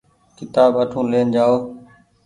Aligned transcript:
ڪيتآب 0.35 0.71
اٺو 0.81 1.01
لين 1.11 1.27
جآئو۔ 1.33 1.57